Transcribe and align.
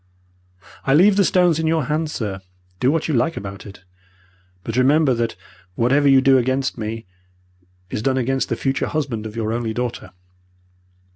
I 0.83 0.95
leave 0.95 1.15
the 1.15 1.23
stones 1.23 1.59
in 1.59 1.67
your 1.67 1.83
hands, 1.83 2.11
sir. 2.11 2.41
Do 2.79 2.89
what 2.89 3.07
you 3.07 3.13
like 3.13 3.37
about 3.37 3.67
it. 3.67 3.83
But 4.63 4.75
remember 4.75 5.13
that 5.13 5.35
whatever 5.75 6.07
you 6.09 6.21
do 6.21 6.39
against 6.39 6.75
me, 6.75 7.05
is 7.91 8.01
done 8.01 8.17
against 8.17 8.49
the 8.49 8.55
future 8.55 8.87
husband 8.87 9.27
of 9.27 9.35
your 9.35 9.53
only 9.53 9.75
daughter. 9.75 10.09